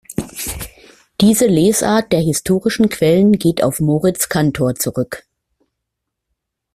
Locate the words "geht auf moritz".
3.33-4.29